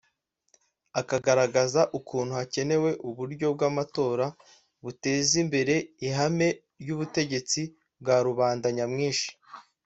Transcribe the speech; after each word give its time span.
akagaragaza 0.99 1.81
ukuntu 1.97 2.31
hakenewe 2.39 2.91
“uburyo 3.09 3.47
bw’amatora” 3.55 4.25
buteza 4.83 5.33
imbere 5.43 5.75
ihame 6.07 6.47
ry’ubutegetsi 6.81 7.61
bwa 8.01 8.17
‘Rubanda 8.27 8.67
Nyamwinshi 8.77 9.29